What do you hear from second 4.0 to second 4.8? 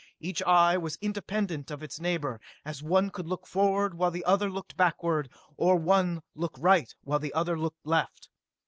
the other looked